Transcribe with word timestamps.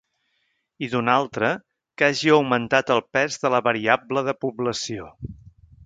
I, 0.85 0.87
d’una 0.93 1.13
altra, 1.23 1.51
que 2.01 2.07
hagi 2.09 2.33
augmentat 2.37 2.91
el 2.97 3.05
pes 3.19 3.41
de 3.45 3.55
la 3.57 3.61
variable 3.71 4.25
de 4.31 4.39
població. 4.49 5.13